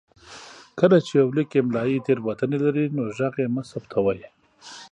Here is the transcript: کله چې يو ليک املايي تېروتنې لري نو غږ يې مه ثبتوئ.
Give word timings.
کله 0.79 0.97
چې 1.05 1.11
يو 1.19 1.27
ليک 1.35 1.49
املايي 1.61 1.97
تېروتنې 2.05 2.57
لري 2.65 2.85
نو 2.95 3.01
غږ 3.17 3.33
يې 3.43 3.47
مه 3.55 3.63
ثبتوئ. 3.71 4.19